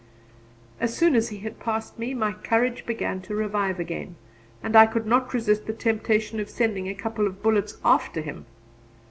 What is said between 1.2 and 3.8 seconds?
he had passed me, my courage began to revive